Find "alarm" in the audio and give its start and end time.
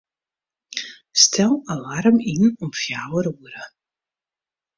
1.73-2.17